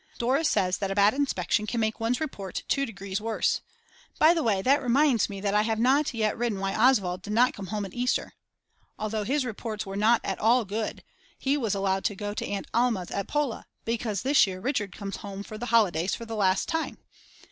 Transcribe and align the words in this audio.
Dora 0.17 0.43
says 0.43 0.79
that 0.79 0.89
a 0.89 0.95
bad 0.95 1.13
inspection 1.13 1.67
can 1.67 1.79
make 1.79 1.99
one's 1.99 2.19
report 2.19 2.63
2 2.67 2.87
degrees 2.87 3.21
worse. 3.21 3.61
By 4.17 4.33
the 4.33 4.41
way, 4.41 4.63
that 4.63 4.81
reminds 4.81 5.29
me 5.29 5.39
that 5.41 5.53
I 5.53 5.61
have 5.61 5.77
not 5.77 6.11
yet 6.11 6.35
written 6.35 6.59
why 6.59 6.73
Oswald 6.73 7.21
did 7.21 7.33
not 7.33 7.53
come 7.53 7.67
home 7.67 7.85
at 7.85 7.93
Easter. 7.93 8.33
Although 8.97 9.25
his 9.25 9.45
reports 9.45 9.85
were 9.85 9.95
not 9.95 10.19
at 10.23 10.39
all 10.39 10.65
good, 10.65 11.03
he 11.37 11.55
was 11.55 11.75
allowed 11.75 12.03
to 12.05 12.15
go 12.15 12.33
to 12.33 12.47
Aunt 12.47 12.65
Alma's 12.73 13.11
at 13.11 13.27
Pola, 13.27 13.67
because 13.85 14.23
this 14.23 14.47
year 14.47 14.59
Richard 14.59 14.91
comes 14.95 15.17
home 15.17 15.43
for 15.43 15.59
the 15.59 15.67
holidays 15.67 16.15
for 16.15 16.25
the 16.25 16.35
last 16.35 16.67
time. 16.67 16.97